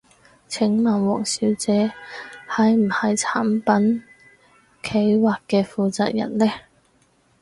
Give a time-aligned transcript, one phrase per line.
[0.47, 1.93] 請問王小姐
[2.49, 4.03] 係唔係產品
[4.81, 6.45] 企劃嘅負責人呢？